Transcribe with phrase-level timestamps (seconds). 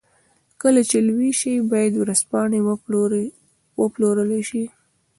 [0.61, 2.59] کله چې لوی شي بايد ورځپاڼې
[3.79, 4.63] وپلورلای شي.